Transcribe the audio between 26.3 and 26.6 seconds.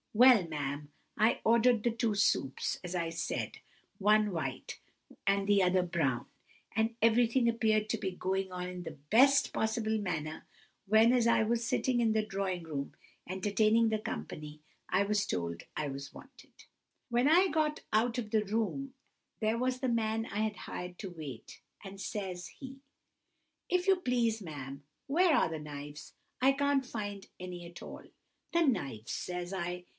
I